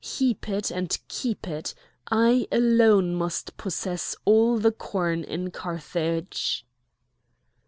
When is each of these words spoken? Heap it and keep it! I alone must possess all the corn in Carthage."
Heap 0.03 0.49
it 0.49 0.71
and 0.71 0.97
keep 1.07 1.47
it! 1.47 1.75
I 2.09 2.47
alone 2.51 3.13
must 3.13 3.55
possess 3.55 4.15
all 4.25 4.57
the 4.57 4.71
corn 4.71 5.23
in 5.23 5.51
Carthage." 5.51 6.65